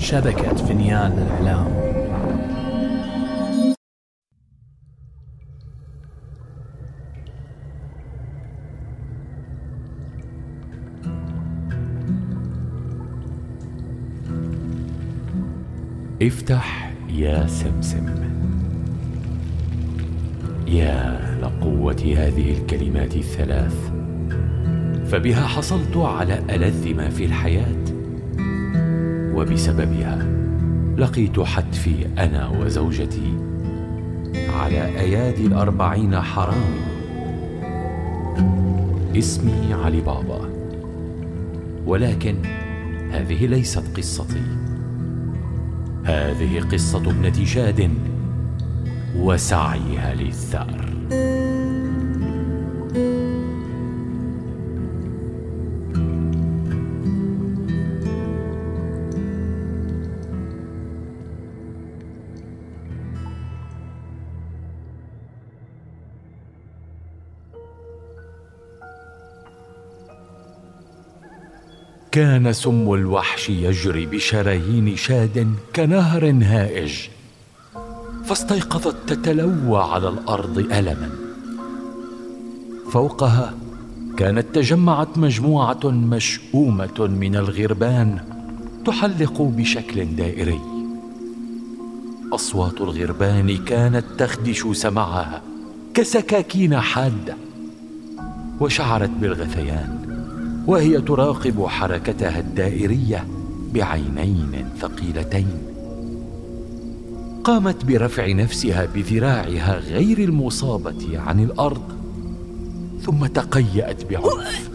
شبكة 0.00 0.54
فنيان 0.54 1.12
الإعلام 1.12 1.66
افتح 16.22 16.92
يا 17.08 17.46
سمسم. 17.46 18.06
يا 20.66 21.20
لقوة 21.42 22.14
هذه 22.16 22.58
الكلمات 22.58 23.16
الثلاث. 23.16 23.90
فبها 25.06 25.46
حصلت 25.46 25.96
على 25.96 26.38
ألذ 26.50 26.94
ما 26.94 27.08
في 27.10 27.24
الحياة. 27.24 27.99
وبسببها 29.34 30.26
لقيت 30.96 31.40
حتفي 31.40 32.06
أنا 32.18 32.48
وزوجتي 32.48 33.34
على 34.60 34.84
أيادي 35.00 35.46
الأربعين 35.46 36.20
حرام 36.20 36.74
اسمي 39.16 39.74
علي 39.84 40.00
بابا. 40.00 40.50
ولكن 41.86 42.36
هذه 43.10 43.46
ليست 43.46 43.96
قصتي. 43.96 44.42
هذه 46.04 46.60
قصة 46.72 47.10
ابنة 47.10 47.44
شاد 47.44 47.90
وسعيها 49.16 50.14
للثأر. 50.14 50.89
كان 72.20 72.52
سم 72.52 72.92
الوحش 72.94 73.50
يجري 73.50 74.06
بشرايين 74.06 74.96
شاد 74.96 75.54
كنهر 75.76 76.30
هائج 76.42 76.92
فاستيقظت 78.24 78.96
تتلوى 79.06 79.82
على 79.82 80.08
الأرض 80.08 80.58
ألما. 80.58 81.10
فوقها 82.92 83.54
كانت 84.16 84.46
تجمعت 84.54 85.18
مجموعة 85.18 85.80
مشؤومة 85.84 87.06
من 87.20 87.36
الغربان 87.36 88.20
تحلق 88.86 89.42
بشكل 89.42 90.04
دائري. 90.04 90.60
أصوات 92.32 92.80
الغربان 92.80 93.56
كانت 93.56 94.04
تخدش 94.18 94.66
سمعها 94.72 95.42
كسكاكين 95.94 96.80
حادة 96.80 97.36
وشعرت 98.60 99.10
بالغثيان. 99.10 99.99
وهي 100.66 101.00
تراقب 101.00 101.66
حركتها 101.66 102.40
الدائرية 102.40 103.26
بعينين 103.74 104.68
ثقيلتين. 104.80 105.58
قامت 107.44 107.84
برفع 107.84 108.32
نفسها 108.32 108.86
بذراعها 108.94 109.78
غير 109.78 110.18
المصابة 110.18 111.18
عن 111.18 111.40
الأرض 111.40 111.82
ثم 113.02 113.26
تقيأت 113.26 114.10
بعنف. 114.10 114.70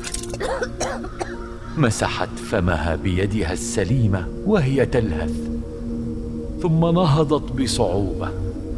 مسحت 1.78 2.30
فمها 2.52 2.96
بيدها 2.96 3.54
السليمة 3.54 4.28
وهي 4.46 4.86
تلهث 4.86 5.34
ثم 6.62 6.80
نهضت 6.80 7.52
بصعوبة 7.52 8.30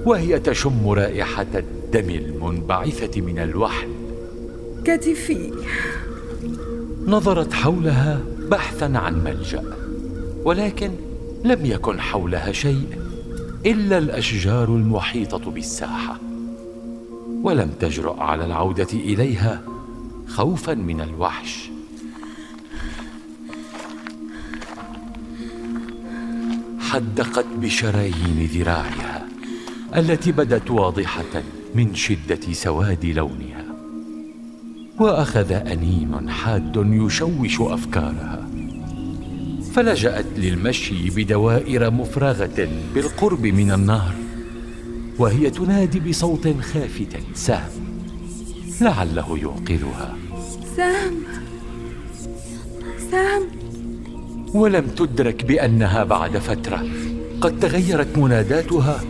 وهي 0.06 0.40
تشم 0.40 0.90
رائحة 0.90 1.46
الدم 1.56 2.10
المنبعثة 2.10 3.22
من 3.22 3.40
اللحم 3.40 3.88
كتفي. 4.84 5.52
نظرت 7.08 7.54
حولها 7.54 8.20
بحثا 8.52 8.86
عن 8.86 9.24
ملجأ 9.24 9.64
ولكن 10.44 10.92
لم 11.44 11.66
يكن 11.66 12.02
حولها 12.02 12.52
شيء 12.52 12.88
إلا 13.66 13.98
الأشجار 13.98 14.76
المحيطة 14.76 15.52
بالساحة 15.52 16.20
ولم 17.44 17.70
تجرا 17.80 18.24
على 18.24 18.46
العودة 18.46 18.88
إليها 18.94 19.62
خوفا 20.28 20.74
من 20.74 21.02
الوحش. 21.02 21.70
حدقت 26.80 27.46
بشرايين 27.62 28.50
ذراعها 28.54 29.28
التي 29.96 30.32
بدت 30.32 30.72
واضحة 30.72 31.44
من 31.76 31.96
شدة 31.96 32.54
سواد 32.54 33.06
لونها. 33.06 33.67
وأخذ 35.00 35.52
انين 35.52 36.30
حاد 36.30 36.88
يشوش 36.92 37.62
أفكارها. 37.62 38.48
فلجأت 39.74 40.26
للمشي 40.38 41.10
بدوائر 41.10 41.92
مفرغة 41.92 42.70
بالقرب 42.96 43.46
من 43.46 43.72
النهر 43.72 44.14
وهي 45.20 45.50
تنادي 45.50 46.00
بصوت 46.00 46.48
خافت 46.48 47.18
سام 47.34 47.70
لعله 48.82 49.38
يوقظها 49.40 50.16
سام 50.76 51.14
سام 53.12 53.44
ولم 54.54 54.88
تدرك 54.88 55.46
بأنها 55.46 56.04
بعد 56.04 56.38
فترة 56.38 56.84
قد 57.42 57.60
تغيرت 57.60 58.18
مناداتها 58.18 59.04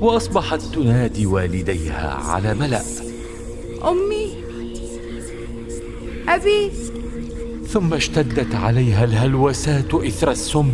وأصبحت 0.00 0.60
تنادي 0.60 1.26
والديها 1.26 2.14
على 2.14 2.54
ملأ. 2.54 2.82
أمي. 3.84 4.33
أبي. 6.28 6.70
ثم 7.68 7.94
اشتدت 7.94 8.54
عليها 8.54 9.04
الهلوسات 9.04 9.94
إثر 9.94 10.30
السم 10.30 10.72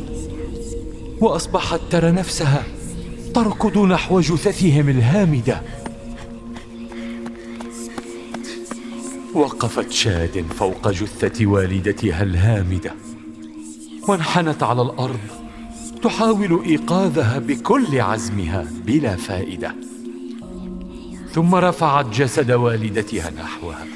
وأصبحت 1.21 1.81
ترى 1.91 2.11
نفسها 2.11 2.65
تركض 3.35 3.79
نحو 3.79 4.21
جثثهم 4.21 4.89
الهامدة. 4.89 5.63
وقفت 9.35 9.91
شاد 9.93 10.45
فوق 10.59 10.91
جثة 10.91 11.47
والدتها 11.47 12.23
الهامدة 12.23 12.95
وانحنت 14.09 14.63
على 14.63 14.83
الأرض 14.83 15.21
تحاول 16.03 16.63
إيقاظها 16.67 17.39
بكل 17.39 18.01
عزمها 18.01 18.67
بلا 18.87 19.17
فائدة. 19.17 19.75
ثم 21.33 21.55
رفعت 21.55 22.07
جسد 22.15 22.53
والدتها 22.53 23.31
نحوها. 23.31 23.87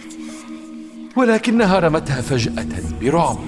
ولكنها 1.17 1.79
رمتها 1.79 2.21
فجأة 2.21 2.67
برعب. 3.01 3.39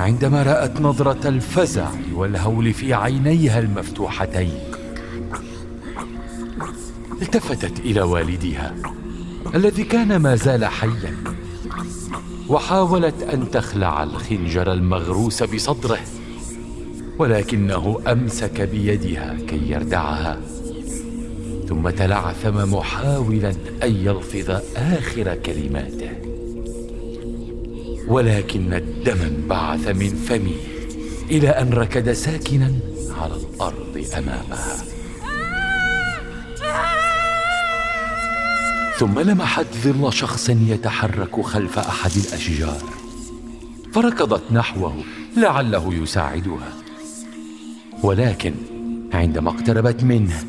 عندما 0.00 0.42
رأت 0.42 0.80
نظرة 0.80 1.28
الفزع 1.28 1.90
والهول 2.14 2.72
في 2.72 2.94
عينيها 2.94 3.58
المفتوحتين 3.58 4.52
التفتت 7.22 7.80
إلى 7.80 8.00
والدها 8.02 8.74
الذي 9.54 9.84
كان 9.84 10.16
ما 10.16 10.36
زال 10.36 10.64
حيا 10.64 11.16
وحاولت 12.48 13.22
أن 13.22 13.50
تخلع 13.50 14.02
الخنجر 14.02 14.72
المغروس 14.72 15.42
بصدره 15.42 15.98
ولكنه 17.18 18.00
أمسك 18.06 18.60
بيدها 18.60 19.36
كي 19.48 19.70
يردعها 19.70 20.40
ثم 21.68 21.90
تلعثم 21.90 22.74
محاولا 22.74 23.50
أن 23.82 23.96
يلفظ 23.96 24.50
آخر 24.76 25.34
كلماته. 25.34 26.37
ولكن 28.08 28.74
الدم 28.74 29.20
انبعث 29.20 29.88
من 29.88 30.08
فمه 30.08 30.60
إلى 31.30 31.48
أن 31.48 31.72
ركد 31.72 32.12
ساكنا 32.12 32.72
على 33.20 33.34
الأرض 33.34 34.04
أمامها. 34.18 34.76
ثم 38.98 39.18
لمحت 39.18 39.66
ظل 39.84 40.12
شخص 40.12 40.48
يتحرك 40.48 41.40
خلف 41.40 41.78
أحد 41.78 42.10
الأشجار. 42.16 42.82
فركضت 43.92 44.42
نحوه 44.52 44.94
لعله 45.36 45.94
يساعدها. 45.94 46.72
ولكن 48.02 48.54
عندما 49.12 49.50
اقتربت 49.50 50.04
منه 50.04 50.44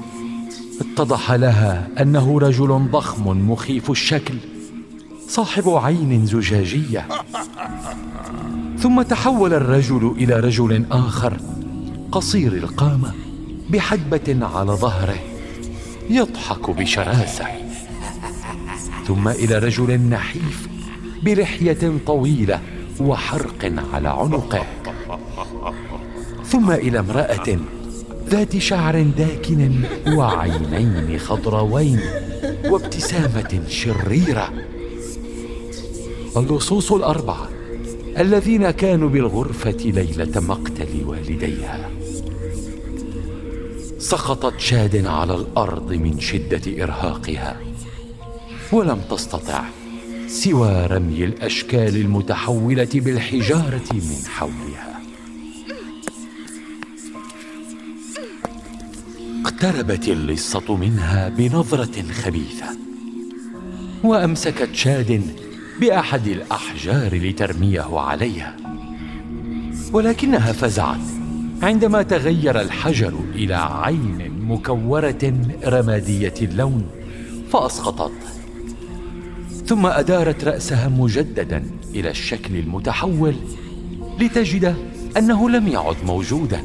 اتضح 0.81 1.31
لها 1.31 1.87
أنه 2.01 2.39
رجل 2.39 2.87
ضخم 2.91 3.51
مخيف 3.51 3.91
الشكل 3.91 4.35
صاحب 5.27 5.69
عين 5.69 6.25
زجاجية. 6.25 7.07
ثم 8.81 9.01
تحول 9.01 9.53
الرجل 9.53 10.13
إلى 10.17 10.39
رجل 10.39 10.85
آخر 10.91 11.37
قصير 12.11 12.53
القامة 12.53 13.13
بحدبه 13.69 14.45
على 14.45 14.71
ظهره 14.71 15.19
يضحك 16.09 16.69
بشراسة. 16.69 17.45
ثم 19.07 19.27
إلى 19.27 19.59
رجل 19.59 19.99
نحيف 19.99 20.67
بلحيه 21.23 21.91
طويلة 22.07 22.59
وحرق 22.99 23.73
على 23.93 24.09
عنقه. 24.09 24.65
ثم 26.45 26.71
إلى 26.71 26.99
امرأة 26.99 27.57
ذات 28.29 28.57
شعر 28.57 29.01
داكن 29.01 29.71
وعينين 30.07 31.19
خضراوين 31.19 31.99
وابتسامة 32.65 33.61
شريرة. 33.67 34.49
اللصوص 36.37 36.91
الأربعة. 36.91 37.58
الذين 38.19 38.71
كانوا 38.71 39.09
بالغرفة 39.09 39.71
ليلة 39.71 40.41
مقتل 40.41 41.03
والديها. 41.05 41.89
سقطت 43.97 44.59
شاد 44.59 45.05
على 45.05 45.35
الأرض 45.35 45.93
من 45.93 46.19
شدة 46.19 46.83
إرهاقها 46.83 47.59
ولم 48.71 49.01
تستطع 49.11 49.63
سوى 50.27 50.85
رمي 50.85 51.23
الأشكال 51.23 51.95
المتحولة 51.95 52.89
بالحجارة 52.93 53.93
من 53.93 54.25
حولها. 54.27 54.99
اقتربت 59.45 60.07
اللصة 60.07 60.75
منها 60.75 61.29
بنظرة 61.29 62.11
خبيثة 62.11 62.67
وأمسكت 64.03 64.69
شاد 64.73 65.21
بأحد 65.79 66.27
الأحجار 66.27 67.15
لترميه 67.15 67.99
عليها. 67.99 68.55
ولكنها 69.93 70.51
فزعت 70.51 70.99
عندما 71.61 72.01
تغير 72.01 72.61
الحجر 72.61 73.13
إلى 73.35 73.55
عين 73.55 74.31
مكورة 74.41 75.33
رمادية 75.65 76.33
اللون 76.41 76.85
فاسقطته 77.51 78.29
ثم 79.65 79.85
أدارت 79.85 80.43
رأسها 80.43 80.87
مجددا 80.87 81.63
إلى 81.95 82.09
الشكل 82.09 82.55
المتحول 82.55 83.35
لتجد 84.19 84.75
أنه 85.17 85.49
لم 85.49 85.67
يعد 85.67 85.95
موجودا. 86.05 86.63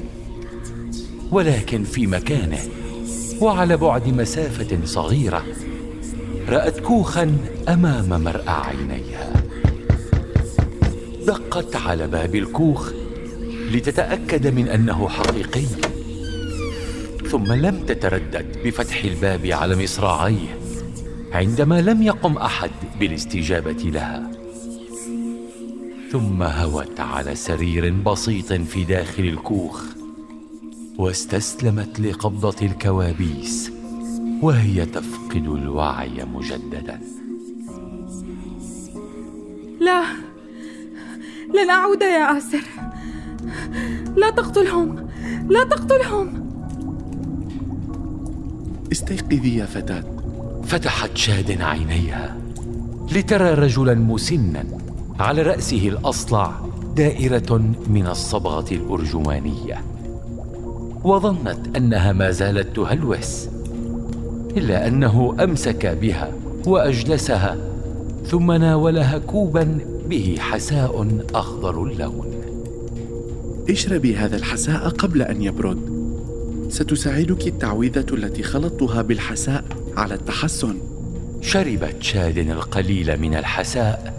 ولكن 1.31 1.85
في 1.85 2.07
مكانه 2.07 2.59
وعلى 3.41 3.77
بعد 3.77 4.09
مسافة 4.09 4.79
صغيرة 4.85 5.45
رأت 6.49 6.81
كوخا 6.81 7.37
أمام 7.69 8.25
مرأى 8.25 8.49
عينيها. 8.49 9.33
دقت 11.27 11.77
على 11.77 12.07
باب 12.07 12.35
الكوخ 12.35 12.93
لتتأكد 13.73 14.47
من 14.47 14.69
أنه 14.69 15.09
حقيقي. 15.09 15.65
ثم 17.31 17.53
لم 17.53 17.85
تتردد 17.87 18.47
بفتح 18.65 19.05
الباب 19.05 19.47
على 19.47 19.83
مصراعيه 19.83 20.59
عندما 21.33 21.81
لم 21.81 22.03
يقم 22.03 22.37
أحد 22.37 22.71
بالاستجابة 23.01 23.73
لها. 23.73 24.31
ثم 26.13 26.43
هوت 26.43 27.01
على 27.01 27.35
سرير 27.35 27.91
بسيط 27.91 28.53
في 28.53 28.85
داخل 28.85 29.23
الكوخ 29.23 29.83
واستسلمت 30.99 32.01
لقبضة 32.01 32.67
الكوابيس. 32.67 33.71
وهي 34.45 34.87
تفقد 34.87 35.47
الوعي 35.47 36.25
مجددا. 36.35 37.01
لا 39.81 40.03
لن 41.55 41.71
أعود 41.71 42.03
يا 42.03 42.39
آسر. 42.39 42.65
لا 44.17 44.31
تقتلهم 44.31 45.09
لا 45.49 45.65
تقتلهم. 45.65 46.51
استيقظي 48.93 49.57
يا 49.57 49.67
فتاة. 49.67 50.05
فتحت 50.65 51.17
شاد 51.17 51.61
عينيها 51.61 52.37
لترى 53.13 53.55
رجلا 53.55 53.95
مسنا 53.95 54.65
على 55.21 55.43
رأسه 55.43 55.89
الأصلع 55.89 56.53
دائرة 56.97 57.75
من 57.89 58.07
الصبغة 58.07 58.73
الأرجوانية 58.73 59.85
وظنت 61.05 61.77
أنها 61.77 62.13
ما 62.13 62.31
زالت 62.31 62.77
تهلوس. 62.77 63.54
إلا 64.57 64.87
أنه 64.87 65.37
أمسك 65.41 65.87
بها 65.87 66.33
وأجلسها 66.67 67.57
ثم 68.27 68.53
ناولها 68.53 69.19
كوبا 69.19 69.79
به 70.09 70.37
حساء 70.39 71.19
أخضر 71.35 71.83
اللون. 71.83 72.27
اشربي 73.71 74.17
هذا 74.17 74.37
الحساء 74.37 74.89
قبل 74.89 75.23
أن 75.23 75.43
يبرد. 75.43 75.79
ستساعدك 76.69 77.47
التعويذة 77.47 78.07
التي 78.13 78.43
خلطتها 78.43 79.03
بالحساء 79.03 79.65
على 79.97 80.15
التحسن. 80.15 80.75
شربت 81.41 81.97
شاد 82.01 82.39
القليل 82.39 83.21
من 83.21 83.35
الحساء 83.35 84.15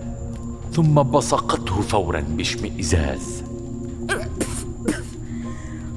ثم 0.73 0.93
بصقته 0.93 1.81
فورا 1.81 2.19
باشمئزاز 2.19 3.43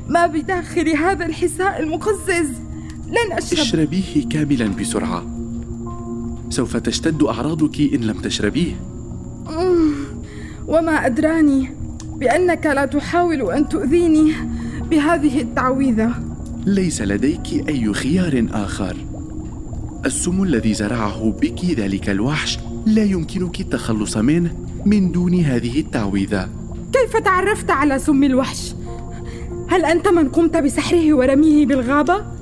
ما 0.09 0.27
بداخل 0.27 0.89
هذا 0.89 1.27
الحساء 1.27 1.81
المقزز؟ 1.81 2.68
لن 3.09 3.33
أشرب. 3.33 3.59
اشربيه 3.59 4.29
كاملا 4.31 4.69
بسرعة. 4.69 5.27
سوف 6.51 6.77
تشتد 6.77 7.23
أعراضك 7.23 7.81
إن 7.81 8.01
لم 8.01 8.21
تشربيه. 8.21 8.73
وما 10.67 11.07
أدراني 11.07 11.71
بأنك 12.17 12.67
لا 12.67 12.87
تحاول 12.87 13.53
أن 13.53 13.69
تؤذيني 13.69 14.33
بهذه 14.91 15.41
التعويذة. 15.41 16.15
ليس 16.67 17.03
لديك 17.03 17.69
أي 17.69 17.93
خيار 17.93 18.47
آخر. 18.53 18.97
السم 20.07 20.43
الذي 20.43 20.75
زرعه 20.75 21.35
بك 21.41 21.65
ذلك 21.65 22.11
الوحش 22.11 22.59
لا 22.87 23.05
يمكنك 23.05 23.61
التخلص 23.61 24.17
منه 24.17 24.57
من 24.87 25.13
دون 25.13 25.35
هذه 25.35 25.81
التعويذة. 25.81 26.49
كيف 26.93 27.17
تعرفت 27.17 27.71
على 27.71 27.99
سم 27.99 28.25
الوحش؟ 28.25 28.75
هل 29.69 29.85
أنت 29.85 30.09
من 30.09 30.29
قمت 30.29 30.57
بسحره 30.57 31.15
ورميه 31.15 31.67
بالغابة؟ 31.67 32.38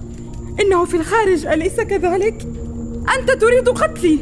إنه 0.61 0.85
في 0.85 0.97
الخارج 0.97 1.47
أليس 1.47 1.81
كذلك؟ 1.81 2.47
أنت 3.19 3.31
تريد 3.31 3.69
قتلي. 3.69 4.19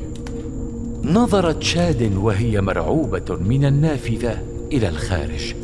نظرت 1.05 1.63
شاد 1.63 2.17
وهي 2.17 2.61
مرعوبة 2.61 3.39
من 3.49 3.65
النافذة 3.65 4.39
إلى 4.73 4.89
الخارج. 4.89 5.55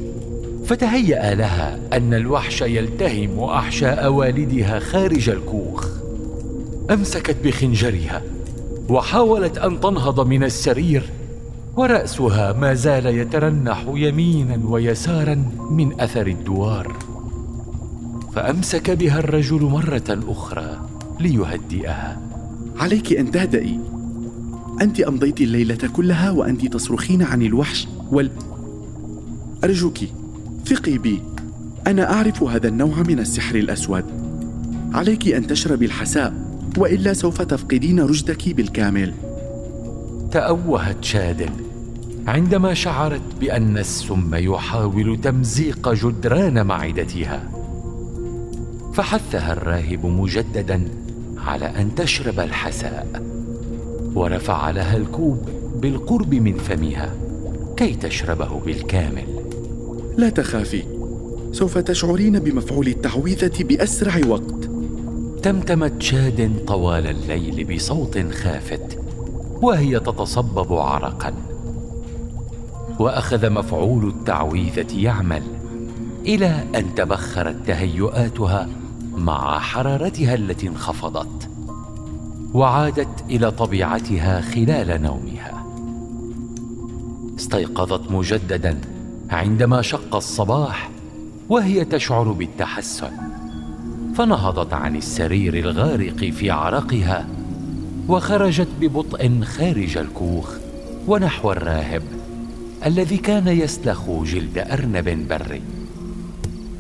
فتهيأ 0.64 1.34
لها 1.34 1.80
أن 1.92 2.14
الوحش 2.14 2.62
يلتهم 2.62 3.40
أحشاء 3.40 4.12
والدها 4.12 4.78
خارج 4.78 5.28
الكوخ. 5.28 5.88
أمسكت 6.90 7.36
بخنجرها 7.44 8.22
وحاولت 8.88 9.58
أن 9.58 9.80
تنهض 9.80 10.26
من 10.26 10.44
السرير 10.44 11.02
ورأسها 11.76 12.52
ما 12.52 12.74
زال 12.74 13.06
يترنح 13.06 13.84
يمينا 13.94 14.60
ويسارا 14.64 15.44
من 15.70 16.00
أثر 16.00 16.26
الدوار. 16.26 16.96
فأمسك 18.34 18.90
بها 18.90 19.18
الرجل 19.18 19.62
مرة 19.62 20.20
أخرى 20.28 20.88
ليهدئها. 21.20 22.20
عليك 22.76 23.12
أن 23.12 23.30
تهدئي. 23.30 23.80
أنت 24.82 25.00
أمضيت 25.00 25.40
الليلة 25.40 25.88
كلها 25.92 26.30
وأنت 26.30 26.66
تصرخين 26.66 27.22
عن 27.22 27.42
الوحش 27.42 27.88
وال 28.10 28.30
أرجوك 29.64 29.98
ثقي 30.66 30.98
بي. 30.98 31.22
أنا 31.86 32.12
أعرف 32.12 32.42
هذا 32.42 32.68
النوع 32.68 33.02
من 33.08 33.18
السحر 33.18 33.54
الأسود. 33.54 34.04
عليك 34.92 35.28
أن 35.28 35.46
تشربي 35.46 35.86
الحساء 35.86 36.34
وإلا 36.78 37.12
سوف 37.12 37.42
تفقدين 37.42 38.00
رشدك 38.00 38.48
بالكامل. 38.54 39.14
تأوهت 40.32 41.04
شاد 41.04 41.50
عندما 42.26 42.74
شعرت 42.74 43.22
بأن 43.40 43.78
السم 43.78 44.34
يحاول 44.34 45.20
تمزيق 45.20 45.92
جدران 45.92 46.66
معدتها 46.66 47.59
فحثها 48.92 49.52
الراهب 49.52 50.06
مجددا 50.06 50.88
على 51.38 51.66
أن 51.66 51.94
تشرب 51.94 52.40
الحساء 52.40 53.22
ورفع 54.14 54.70
لها 54.70 54.96
الكوب 54.96 55.48
بالقرب 55.76 56.34
من 56.34 56.54
فمها 56.54 57.14
كي 57.76 57.94
تشربه 57.94 58.60
بالكامل. 58.60 59.24
لا 60.16 60.28
تخافي 60.28 60.82
سوف 61.52 61.78
تشعرين 61.78 62.38
بمفعول 62.38 62.86
التعويذة 62.86 63.64
بأسرع 63.64 64.20
وقت. 64.28 64.70
تمتمت 65.42 66.02
شاد 66.02 66.64
طوال 66.66 67.06
الليل 67.06 67.74
بصوت 67.74 68.18
خافت 68.32 68.98
وهي 69.62 70.00
تتصبب 70.00 70.72
عرقا. 70.72 71.34
وأخذ 72.98 73.50
مفعول 73.50 74.08
التعويذة 74.08 74.86
يعمل 74.96 75.42
إلى 76.26 76.64
أن 76.74 76.94
تبخرت 76.94 77.56
تهيؤاتها 77.66 78.68
مع 79.14 79.58
حرارتها 79.58 80.34
التي 80.34 80.68
انخفضت 80.68 81.50
وعادت 82.54 83.24
إلى 83.30 83.50
طبيعتها 83.50 84.40
خلال 84.40 85.02
نومها. 85.02 85.66
استيقظت 87.38 88.10
مجددا 88.10 88.80
عندما 89.30 89.82
شق 89.82 90.16
الصباح 90.16 90.90
وهي 91.48 91.84
تشعر 91.84 92.32
بالتحسن 92.32 93.12
فنهضت 94.14 94.72
عن 94.72 94.96
السرير 94.96 95.54
الغارق 95.54 96.16
في 96.16 96.50
عرقها 96.50 97.26
وخرجت 98.08 98.68
ببطء 98.80 99.40
خارج 99.44 99.96
الكوخ 99.96 100.54
ونحو 101.08 101.52
الراهب 101.52 102.02
الذي 102.86 103.16
كان 103.16 103.48
يسلخ 103.48 104.10
جلد 104.10 104.58
أرنب 104.58 105.28
بري. 105.28 105.79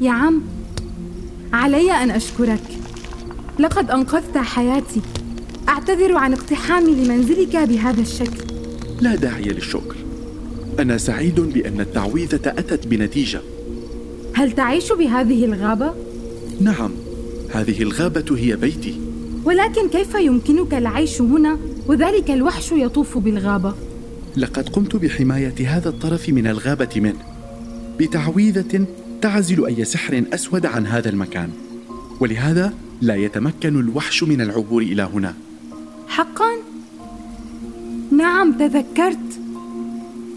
يا 0.00 0.10
عم 0.10 0.42
علي 1.52 1.92
أن 1.92 2.10
أشكرك. 2.10 2.62
لقد 3.58 3.90
أنقذت 3.90 4.38
حياتي. 4.38 5.00
أعتذر 5.68 6.16
عن 6.16 6.32
اقتحامي 6.32 6.94
لمنزلك 6.94 7.56
بهذا 7.56 8.00
الشكل. 8.00 8.44
لا 9.00 9.14
داعي 9.14 9.42
للشكر. 9.42 9.96
أنا 10.78 10.98
سعيد 10.98 11.40
بأن 11.40 11.80
التعويذة 11.80 12.40
أتت 12.46 12.86
بنتيجة. 12.86 13.40
هل 14.34 14.52
تعيش 14.52 14.92
بهذه 14.92 15.44
الغابة؟ 15.44 15.94
نعم 16.60 16.90
هذه 17.54 17.82
الغابة 17.82 18.36
هي 18.36 18.56
بيتي. 18.56 19.00
ولكن 19.44 19.88
كيف 19.88 20.14
يمكنك 20.14 20.74
العيش 20.74 21.20
هنا 21.20 21.58
وذلك 21.86 22.30
الوحش 22.30 22.72
يطوف 22.72 23.18
بالغابة؟ 23.18 23.74
لقد 24.36 24.68
قمت 24.68 24.96
بحماية 24.96 25.68
هذا 25.68 25.88
الطرف 25.88 26.28
من 26.28 26.46
الغابة 26.46 26.88
منه 26.96 27.22
بتعويذة 27.98 28.86
تعزل 29.22 29.66
أي 29.66 29.84
سحر 29.84 30.24
أسود 30.32 30.66
عن 30.66 30.86
هذا 30.86 31.08
المكان 31.08 31.50
ولهذا 32.20 32.74
لا 33.00 33.16
يتمكن 33.16 33.80
الوحش 33.80 34.22
من 34.22 34.40
العبور 34.40 34.82
إلى 34.82 35.02
هنا 35.02 35.34
حقا؟ 36.08 36.50
نعم 38.12 38.52
تذكرت 38.52 39.40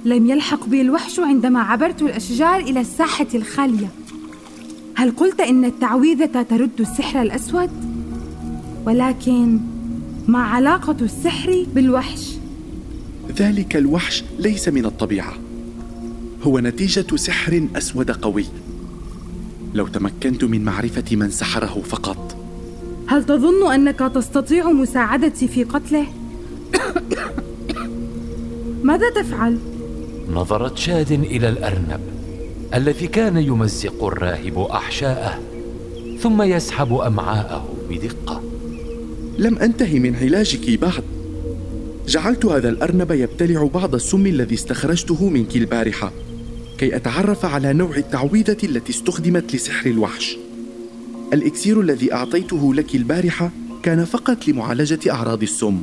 لم 0.06 0.30
يلحق 0.30 0.68
بي 0.68 0.82
الوحش 0.82 1.20
عندما 1.20 1.62
عبرت 1.62 2.02
الأشجار 2.02 2.60
إلى 2.60 2.80
الساحة 2.80 3.28
الخالية 3.36 3.88
هل 4.96 5.12
قلت 5.12 5.40
إن 5.40 5.66
التعويذة 5.66 6.42
ترد 6.42 6.80
السحر 6.80 7.22
الأسود؟ 7.22 7.70
ولكن 8.86 9.60
ما 10.28 10.40
علاقة 10.40 10.98
السحر 11.02 11.66
بالوحش؟ 11.76 12.30
ذلك 13.38 13.76
الوحش 13.76 14.24
ليس 14.40 14.68
من 14.68 14.86
الطبيعة 14.86 15.34
هو 16.44 16.60
نتيجة 16.60 17.16
سحر 17.16 17.68
أسود 17.76 18.12
قوي 18.12 18.46
لو 19.74 19.88
تمكنت 19.88 20.44
من 20.44 20.64
معرفة 20.64 21.16
من 21.16 21.30
سحره 21.32 21.82
فقط 21.82 22.38
هل 23.08 23.24
تظن 23.26 23.72
أنك 23.72 24.00
تستطيع 24.00 24.72
مساعدتي 24.72 25.48
في 25.48 25.64
قتله؟ 25.64 26.06
ماذا 28.84 29.10
تفعل؟ 29.10 29.58
نظرت 30.34 30.78
شاد 30.78 31.12
إلى 31.12 31.50
الأرنب 31.50 32.00
الذي 32.74 33.08
كان 33.08 33.38
يمزق 33.38 34.04
الراهب 34.04 34.60
أحشاءه 34.60 35.40
ثم 36.20 36.42
يسحب 36.42 36.94
أمعاءه 36.94 37.68
بدقة 37.90 38.42
لم 39.38 39.58
أنتهي 39.58 40.00
من 40.00 40.16
علاجك 40.16 40.80
بعد 40.80 41.04
جعلت 42.08 42.46
هذا 42.46 42.70
الأرنب 42.70 43.12
يبتلع 43.12 43.70
بعض 43.74 43.96
السم 43.96 44.28
الذي 44.28 44.56
استخرجته 44.56 45.30
منك 45.30 45.56
البارحة 45.56 46.12
كي 46.84 46.96
أتعرف 46.96 47.46
على 47.46 47.74
نوع 47.74 47.96
التعويذة 47.96 48.58
التي 48.64 48.92
استخدمت 48.92 49.56
لسحر 49.56 49.90
الوحش. 49.90 50.38
الإكسير 51.34 51.82
الذي 51.82 52.14
أعطيته 52.14 52.74
لك 52.74 52.96
البارحة 52.96 53.52
كان 53.84 54.06
فقط 54.06 54.48
لمعالجة 54.48 55.00
أعراض 55.12 55.42
السم. 55.42 55.82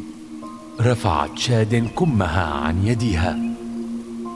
رفعت 0.80 1.38
شاد 1.38 1.88
كمها 1.98 2.44
عن 2.44 2.86
يدها 2.86 3.38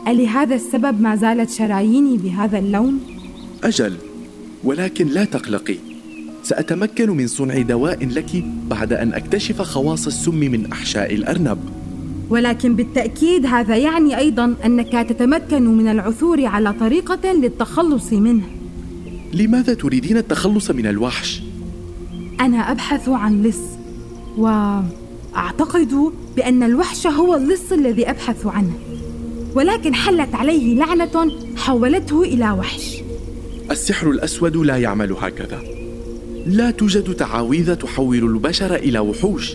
ألهذا 0.08 0.54
السبب 0.54 1.00
ما 1.00 1.16
زالت 1.16 1.50
شراييني 1.50 2.18
بهذا 2.18 2.58
اللون؟ 2.58 3.00
أجل 3.64 3.96
ولكن 4.64 5.08
لا 5.08 5.24
تقلقي. 5.24 5.76
سأتمكن 6.42 7.10
من 7.10 7.26
صنع 7.26 7.58
دواء 7.58 8.06
لك 8.06 8.44
بعد 8.70 8.92
أن 8.92 9.12
أكتشف 9.12 9.62
خواص 9.62 10.06
السم 10.06 10.34
من 10.34 10.72
أحشاء 10.72 11.14
الأرنب. 11.14 11.58
ولكن 12.30 12.76
بالتأكيد 12.76 13.46
هذا 13.46 13.76
يعني 13.76 14.18
أيضا 14.18 14.54
أنك 14.64 15.06
تتمكن 15.08 15.76
من 15.76 15.88
العثور 15.88 16.46
على 16.46 16.72
طريقة 16.72 17.32
للتخلص 17.32 18.12
منه. 18.12 18.44
لماذا 19.32 19.74
تريدين 19.74 20.16
التخلص 20.16 20.70
من 20.70 20.86
الوحش؟ 20.86 21.42
أنا 22.40 22.70
أبحث 22.70 23.08
عن 23.08 23.42
لص 23.42 23.60
وأعتقد 24.36 26.12
بأن 26.36 26.62
الوحش 26.62 27.06
هو 27.06 27.34
اللص 27.34 27.72
الذي 27.72 28.10
أبحث 28.10 28.46
عنه. 28.46 28.72
ولكن 29.54 29.94
حلت 29.94 30.34
عليه 30.34 30.74
لعنة 30.74 31.32
حولته 31.56 32.22
إلى 32.22 32.50
وحش. 32.50 32.96
السحر 33.70 34.10
الأسود 34.10 34.56
لا 34.56 34.76
يعمل 34.76 35.12
هكذا. 35.12 35.62
لا 36.46 36.70
توجد 36.70 37.14
تعاويذ 37.14 37.74
تحول 37.74 38.24
البشر 38.24 38.74
إلى 38.74 38.98
وحوش. 38.98 39.52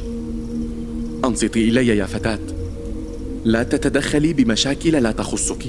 أنصتي 1.26 1.70
إلي 1.70 1.88
يا 1.88 2.06
فتاة. 2.06 2.40
لا 3.50 3.64
تتدخلي 3.64 4.34
بمشاكل 4.34 4.92
لا 4.92 5.12
تخصك. 5.12 5.66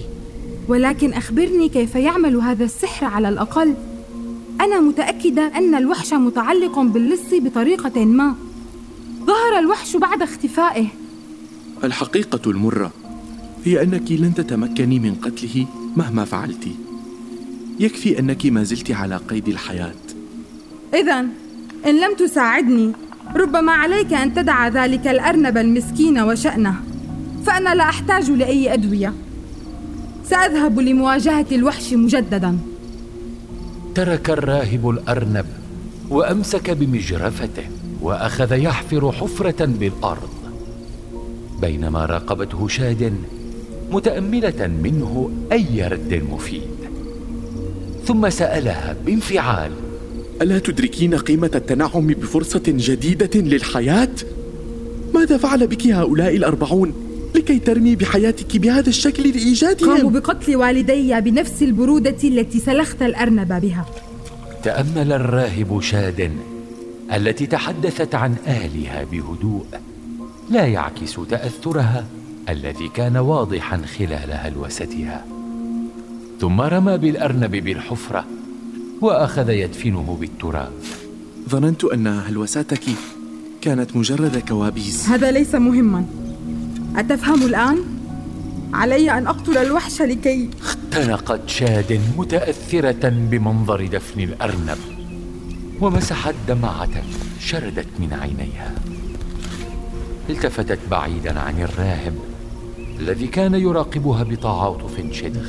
ولكن 0.69 1.13
أخبرني 1.13 1.69
كيف 1.69 1.95
يعمل 1.95 2.37
هذا 2.37 2.65
السحر 2.65 3.07
على 3.07 3.29
الأقل. 3.29 3.75
أنا 4.61 4.81
متأكدة 4.81 5.43
أن 5.43 5.75
الوحش 5.75 6.13
متعلق 6.13 6.79
باللص 6.79 7.35
بطريقة 7.35 8.05
ما. 8.05 8.35
ظهر 9.27 9.59
الوحش 9.59 9.97
بعد 9.97 10.23
اختفائه. 10.23 10.87
الحقيقة 11.85 12.51
المرة 12.51 12.93
هي 13.65 13.83
أنك 13.83 14.13
لن 14.13 14.35
تتمكني 14.35 14.99
من 14.99 15.15
قتله 15.15 15.67
مهما 15.97 16.25
فعلت. 16.25 16.69
يكفي 17.81 18.19
أنك 18.19 18.47
ما 18.47 18.65
زلت 18.65 18.91
على 18.91 19.17
قيد 19.17 19.49
الحياة. 19.49 19.95
إذا 20.95 21.21
إن 21.87 22.01
لم 22.01 22.15
تساعدني 22.19 22.93
ربما 23.37 23.73
عليك 23.73 24.13
أن 24.13 24.35
تدع 24.35 24.69
ذلك 24.69 25.07
الأرنب 25.07 25.57
المسكين 25.59 26.19
وشأنه. 26.19 26.90
فأنا 27.47 27.75
لا 27.75 27.83
أحتاج 27.83 28.31
لأي 28.31 28.73
أدوية. 28.75 29.15
سأذهب 30.25 30.81
لمواجهة 30.81 31.47
الوحش 31.53 31.93
مجددا. 31.93 32.59
ترك 33.95 34.31
الراهب 34.31 34.91
الأرنب 34.91 35.47
وأمسك 36.11 36.71
بمجرفته 36.71 37.63
وأخذ 38.03 38.53
يحفر 38.53 39.13
حفرة 39.13 39.65
بالأرض. 39.65 40.31
بينما 41.61 42.07
راقبته 42.07 42.69
شاد 42.69 43.15
متأملة 43.91 44.67
منه 44.67 45.31
أي 45.53 45.89
رد 45.89 46.23
مفيد. 46.33 46.81
ثم 48.07 48.31
سألها 48.31 48.97
بانفعال. 49.07 49.73
ألا 50.43 50.59
تدركين 50.59 51.15
قيمة 51.15 51.51
التنعم 51.55 52.07
بفرصة 52.07 52.63
جديدة 52.67 53.41
للحياة؟ 53.41 54.15
ماذا 55.15 55.37
فعل 55.37 55.67
بك 55.67 55.87
هؤلاء 55.87 56.37
الأربعون؟ 56.37 57.10
لكي 57.41 57.59
ترمي 57.59 57.97
بحياتك 57.97 58.57
بهذا 58.57 58.89
الشكل 58.89 59.23
لإيجادهم؟ 59.23 59.97
قاموا 59.97 60.11
بقتل 60.11 60.57
والدي 60.57 61.21
بنفس 61.21 61.63
البرودة 61.63 62.17
التي 62.25 62.59
سلخت 62.59 63.03
الأرنب 63.03 63.61
بها. 63.61 63.87
تأمل 64.63 65.13
الراهب 65.13 65.81
شاد 65.81 66.31
التي 67.13 67.47
تحدثت 67.47 68.15
عن 68.15 68.35
أهلها 68.47 69.05
بهدوء. 69.05 69.65
لا 70.51 70.67
يعكس 70.67 71.17
تأثرها 71.31 72.07
الذي 72.49 72.89
كان 72.89 73.17
واضحا 73.17 73.83
خلال 73.99 74.33
هلوستها 74.33 75.25
ثم 76.41 76.61
رمى 76.61 76.99
بالأرنب 76.99 77.51
بالحفرة 77.51 78.25
وأخذ 79.01 79.51
يدفنه 79.51 80.17
بالتراب. 80.21 80.73
ظننت 81.49 81.85
أن 81.85 82.07
هلوساتك 82.07 82.85
كانت 83.61 83.97
مجرد 83.97 84.43
كوابيس. 84.49 85.09
هذا 85.09 85.31
ليس 85.31 85.55
مهما. 85.55 86.05
أتفهم 86.97 87.43
الآن؟ 87.43 87.79
علي 88.73 89.11
أن 89.11 89.27
أقتل 89.27 89.59
الوحش 89.59 90.03
لكي 90.03 90.51
اختنقت 90.61 91.49
شاد 91.49 92.01
متأثرة 92.17 93.09
بمنظر 93.09 93.87
دفن 93.87 94.21
الأرنب 94.21 94.79
ومسحت 95.81 96.35
دمعة 96.49 97.03
شردت 97.41 97.89
من 97.99 98.13
عينيها. 98.13 98.75
التفتت 100.31 100.79
بعيدا 100.91 101.41
عن 101.41 101.61
الراهب 101.61 102.15
الذي 102.99 103.27
كان 103.27 103.55
يراقبها 103.55 104.23
بتعاطف 104.23 105.13
شديد. 105.13 105.43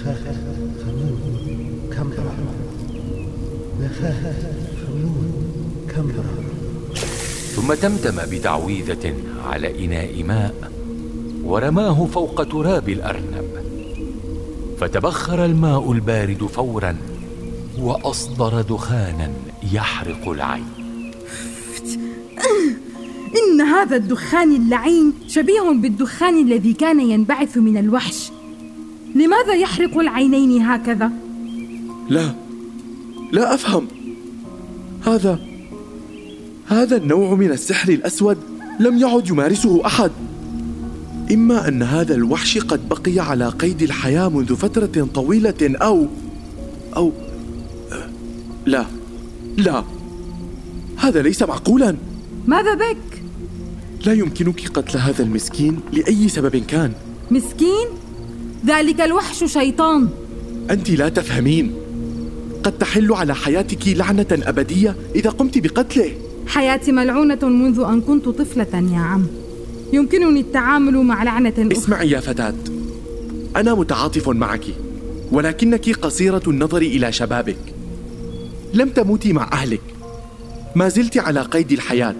ثم 7.56 7.74
تمتم 7.74 8.16
بتعويذة 8.32 9.14
على 9.46 9.86
إناء 9.86 10.24
ماء. 10.24 10.72
ورماه 11.44 12.06
فوق 12.06 12.44
تراب 12.44 12.90
الأرنب. 12.90 13.52
فتبخر 14.80 15.46
الماء 15.46 15.92
البارد 15.92 16.44
فورا 16.44 16.96
وأصدر 17.80 18.62
دخانا 18.62 19.32
يحرق 19.74 20.30
العين. 20.30 20.66
إن 23.40 23.62
هذا 23.62 23.96
الدخان 23.96 24.56
اللعين 24.56 25.14
شبيه 25.28 25.72
بالدخان 25.72 26.42
الذي 26.42 26.74
كان 26.74 27.00
ينبعث 27.00 27.58
من 27.58 27.78
الوحش. 27.78 28.32
لماذا 29.16 29.54
يحرق 29.54 29.98
العينين 29.98 30.62
هكذا؟ 30.62 31.12
لا 32.10 32.36
لا 33.32 33.54
أفهم. 33.54 33.88
هذا 35.06 35.40
هذا 36.68 36.98
النوع 36.98 37.36
من 37.36 37.52
السحر 37.52 37.90
الأسود 37.90 38.38
لم 38.80 38.98
يعد 38.98 39.30
يمارسه 39.30 39.86
أحد. 39.86 40.12
إما 41.32 41.68
أن 41.68 41.84
هذا 41.84 42.16
الوحش 42.16 42.58
قد 42.58 42.90
بقي 42.90 43.20
على 43.20 43.50
قيد 43.50 43.82
الحياة 43.82 44.30
منذ 44.30 44.56
فترة 44.56 45.08
طويلة 45.14 45.54
أو 45.62 46.08
أو 46.96 47.12
لا 48.66 48.86
لا. 49.58 49.84
هذا 50.98 51.22
ليس 51.22 51.44
معقولا. 51.44 51.96
ماذا 52.48 52.74
بك؟ 52.74 53.24
لا 54.06 54.14
يمكنك 54.14 54.68
قتل 54.68 54.98
هذا 54.98 55.24
المسكين 55.24 55.80
لأي 55.94 56.30
سبب 56.30 56.56
كان. 56.56 56.92
مسكين؟ 57.32 57.88
ذلك 58.66 59.02
الوحش 59.02 59.44
شيطان. 59.44 60.10
أنت 60.70 60.90
لا 60.90 61.10
تفهمين. 61.10 61.74
قد 62.64 62.78
تحل 62.78 63.14
على 63.14 63.36
حياتك 63.36 63.88
لعنة 63.88 64.28
أبدية 64.32 64.96
إذا 65.16 65.30
قمت 65.30 65.58
بقتله. 65.58 66.12
حياتي 66.48 66.92
ملعونة 66.92 67.40
منذ 67.44 67.80
أن 67.80 68.02
كنت 68.02 68.30
طفلة 68.30 68.92
يا 68.94 69.00
عم. 69.00 69.28
يمكنني 69.94 70.40
التعامل 70.40 70.98
مع 70.98 71.24
لعنة 71.24 71.50
أخرى. 71.50 71.72
اسمعي 71.72 72.10
يا 72.10 72.20
فتاة. 72.20 72.54
أنا 73.56 73.76
متعاطف 73.76 74.30
معك 74.30 74.66
ولكنك 75.32 75.90
قصيرة 75.90 76.44
النظر 76.48 76.82
إلى 76.82 77.12
شبابك. 77.12 77.74
لم 78.74 78.90
تموتي 78.90 79.34
مع 79.34 79.50
أهلك. 79.54 79.82
ما 80.76 80.90
زلت 80.90 81.18
على 81.18 81.42
قيد 81.42 81.72
الحياة. 81.72 82.16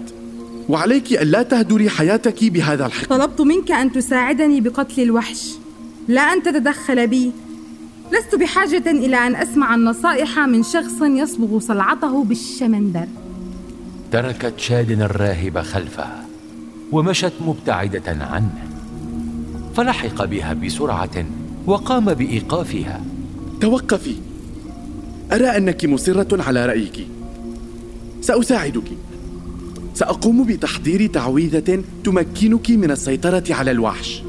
وعليك 0.68 1.12
ألا 1.12 1.42
تهدري 1.42 1.90
حياتك 1.90 2.44
بهذا 2.44 2.86
الحقد. 2.86 3.08
طلبت 3.08 3.40
منك 3.40 3.70
أن 3.70 3.92
تساعدني 3.92 4.60
بقتل 4.60 5.02
الوحش. 5.02 5.50
لا 6.08 6.20
أن 6.20 6.42
تتدخل 6.42 7.06
بي. 7.06 7.32
لست 8.12 8.34
بحاجة 8.34 8.90
إلى 8.90 9.16
أن 9.16 9.36
أسمع 9.36 9.74
النصائح 9.74 10.38
من 10.38 10.62
شخص 10.62 11.02
يصبغ 11.02 11.58
صلعته 11.58 12.24
بالشمندر. 12.24 13.06
تركت 14.12 14.54
شادن 14.56 15.02
الراهب 15.02 15.58
خلفها 15.58 16.24
ومشت 16.92 17.32
مبتعدة 17.46 18.24
عنه. 18.24 18.68
فلحق 19.76 20.24
بها 20.24 20.52
بسرعة 20.52 21.24
وقام 21.66 22.14
بإيقافها. 22.14 23.04
توقفي. 23.60 24.14
أرى 25.32 25.46
أنك 25.46 25.84
مصرة 25.84 26.42
على 26.42 26.66
رأيك. 26.66 27.06
سأساعدك. 28.20 28.92
سأقوم 29.94 30.46
بتحضير 30.46 31.06
تعويذة 31.06 31.82
تمكنك 32.04 32.70
من 32.70 32.90
السيطرة 32.90 33.44
على 33.50 33.70
الوحش. 33.70 34.22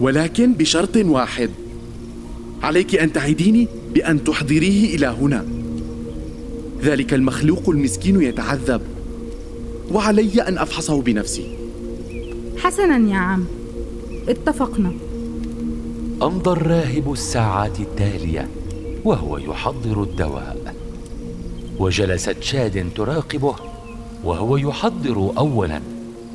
ولكن 0.00 0.52
بشرط 0.52 0.96
واحد. 0.96 1.50
عليك 2.62 2.94
أن 2.94 3.12
تعديني 3.12 3.68
بأن 3.94 4.24
تحضريه 4.24 4.96
إلى 4.96 5.06
هنا. 5.06 5.44
ذلك 6.82 7.14
المخلوق 7.14 7.68
المسكين 7.68 8.22
يتعذب. 8.22 8.80
وعلي 9.92 10.42
أن 10.42 10.58
أفحصه 10.58 11.02
بنفسي. 11.02 11.53
حسنا 12.58 13.10
يا 13.10 13.16
عم. 13.16 13.44
اتفقنا. 14.28 14.92
أمضى 16.22 16.50
الراهب 16.50 17.12
الساعات 17.12 17.80
التالية 17.80 18.48
وهو 19.04 19.38
يحضر 19.38 20.02
الدواء. 20.02 20.74
وجلست 21.78 22.36
شاد 22.40 22.88
تراقبه 22.94 23.54
وهو 24.24 24.56
يحضر 24.56 25.32
أولا 25.38 25.80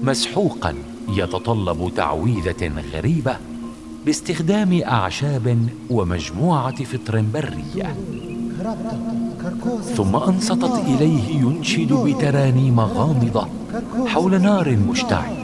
مسحوقا 0.04 0.76
يتطلب 1.10 1.92
تعويذة 1.96 2.72
غريبة 2.94 3.38
باستخدام 4.06 4.82
أعشاب 4.82 5.68
ومجموعة 5.90 6.84
فطر 6.84 7.24
برية. 7.34 7.96
ثم 9.96 10.16
أنصتت 10.16 10.82
إليه 10.88 11.42
ينشد 11.42 11.94
بترانيم 11.94 12.80
غامضة 12.80 13.48
حول 14.06 14.42
نار 14.42 14.78
مشتعلة 14.90 15.39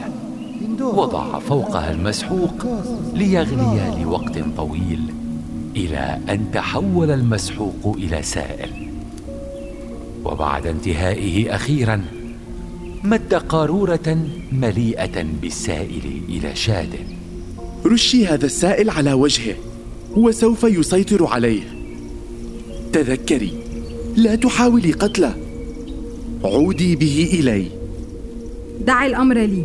وضع 0.81 1.39
فوقها 1.39 1.91
المسحوق 1.91 2.65
ليغلي 3.13 4.03
لوقت 4.03 4.39
طويل 4.57 4.99
إلى 5.75 6.19
أن 6.29 6.45
تحول 6.53 7.11
المسحوق 7.11 7.95
إلى 7.97 8.23
سائل. 8.23 8.69
وبعد 10.25 10.67
انتهائه 10.67 11.55
أخيرا 11.55 12.01
مد 13.03 13.33
قارورة 13.33 14.17
مليئة 14.51 15.25
بالسائل 15.41 16.21
إلى 16.29 16.55
شاد. 16.55 16.89
رشي 17.85 18.27
هذا 18.27 18.45
السائل 18.45 18.89
على 18.89 19.13
وجهه 19.13 19.55
هو 20.17 20.31
سوف 20.31 20.63
يسيطر 20.63 21.25
عليه. 21.25 21.61
تذكري 22.93 23.53
لا 24.15 24.35
تحاولي 24.35 24.91
قتله. 24.91 25.35
عودي 26.43 26.95
به 26.95 27.29
إلي. 27.33 27.67
دع 28.85 29.05
الأمر 29.05 29.37
لي. 29.37 29.63